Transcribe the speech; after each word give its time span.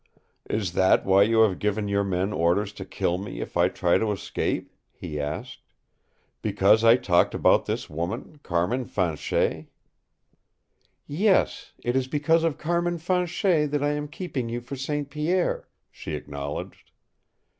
"Is 0.49 0.73
that 0.73 1.05
why 1.05 1.21
you 1.21 1.41
have 1.41 1.59
given 1.59 1.87
your 1.87 2.03
men 2.03 2.33
orders 2.33 2.73
to 2.73 2.85
kill 2.85 3.19
me 3.19 3.39
if 3.39 3.55
I 3.55 3.67
try 3.69 3.99
to 3.99 4.11
escape?" 4.11 4.73
he 4.91 5.19
asked. 5.19 5.59
"Because 6.41 6.83
I 6.83 6.95
talked 6.95 7.35
about 7.35 7.67
this 7.67 7.87
woman, 7.87 8.39
Carmin 8.41 8.85
Fanchet?" 8.85 9.67
"Yes, 11.05 11.73
it 11.83 11.95
is 11.95 12.07
because 12.07 12.43
of 12.43 12.57
Carmin 12.57 12.97
Fanchet 12.97 13.67
that 13.69 13.83
I 13.83 13.91
am 13.91 14.07
keeping 14.07 14.49
you 14.49 14.59
for 14.59 14.75
St. 14.75 15.07
Pierre," 15.07 15.67
she 15.91 16.15
acknowledged. 16.15 16.89